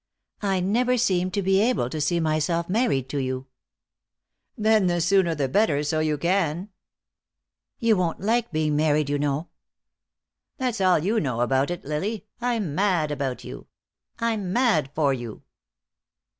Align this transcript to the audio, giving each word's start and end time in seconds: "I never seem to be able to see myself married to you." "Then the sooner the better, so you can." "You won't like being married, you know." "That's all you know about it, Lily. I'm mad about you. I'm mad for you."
"I 0.41 0.61
never 0.61 0.97
seem 0.97 1.29
to 1.29 1.43
be 1.43 1.59
able 1.61 1.87
to 1.87 2.01
see 2.01 2.19
myself 2.19 2.67
married 2.67 3.07
to 3.09 3.19
you." 3.19 3.45
"Then 4.57 4.87
the 4.87 4.99
sooner 4.99 5.35
the 5.35 5.47
better, 5.47 5.83
so 5.83 5.99
you 5.99 6.17
can." 6.17 6.69
"You 7.77 7.97
won't 7.97 8.19
like 8.19 8.51
being 8.51 8.75
married, 8.75 9.11
you 9.11 9.19
know." 9.19 9.49
"That's 10.57 10.81
all 10.81 10.97
you 10.97 11.19
know 11.19 11.41
about 11.41 11.69
it, 11.69 11.85
Lily. 11.85 12.25
I'm 12.41 12.73
mad 12.73 13.11
about 13.11 13.43
you. 13.43 13.67
I'm 14.17 14.51
mad 14.51 14.89
for 14.95 15.13
you." 15.13 15.43